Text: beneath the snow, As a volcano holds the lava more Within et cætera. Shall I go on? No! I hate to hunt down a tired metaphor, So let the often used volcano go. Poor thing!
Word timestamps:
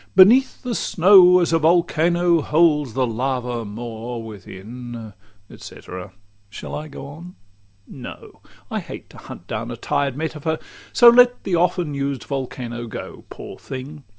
beneath 0.15 0.63
the 0.63 0.73
snow, 0.73 1.37
As 1.41 1.53
a 1.53 1.59
volcano 1.59 2.41
holds 2.41 2.93
the 2.95 3.05
lava 3.05 3.63
more 3.63 4.23
Within 4.23 5.13
et 5.47 5.59
cætera. 5.59 6.11
Shall 6.49 6.73
I 6.73 6.87
go 6.87 7.05
on? 7.05 7.35
No! 7.87 8.41
I 8.71 8.79
hate 8.79 9.11
to 9.11 9.19
hunt 9.19 9.45
down 9.45 9.69
a 9.69 9.77
tired 9.77 10.17
metaphor, 10.17 10.57
So 10.91 11.07
let 11.07 11.43
the 11.43 11.53
often 11.53 11.93
used 11.93 12.23
volcano 12.23 12.87
go. 12.87 13.25
Poor 13.29 13.59
thing! 13.59 14.03